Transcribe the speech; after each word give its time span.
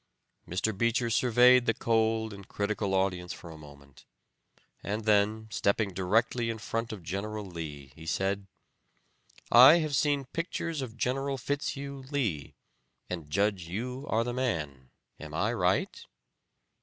Mr. 0.47 0.75
Beecher 0.75 1.11
surveyed 1.11 1.67
the 1.67 1.75
cold 1.75 2.33
and 2.33 2.47
critical 2.47 2.95
audience 2.95 3.33
for 3.33 3.51
a 3.51 3.57
moment, 3.59 4.03
and 4.83 5.05
then 5.05 5.47
stepping 5.51 5.93
directly 5.93 6.49
in 6.49 6.57
front 6.57 6.91
of 6.91 7.03
General 7.03 7.45
Lee, 7.45 7.93
he 7.95 8.07
said, 8.07 8.47
'I 9.51 9.75
have 9.77 9.95
seen 9.95 10.25
pictures 10.25 10.81
of 10.81 10.97
General 10.97 11.37
Fitz 11.37 11.73
Hugh 11.77 11.99
Lee, 12.09 12.55
and 13.11 13.29
judge 13.29 13.67
you 13.67 14.07
are 14.09 14.23
the 14.23 14.33
man; 14.33 14.89
am 15.19 15.35
I 15.35 15.53
right?' 15.53 16.03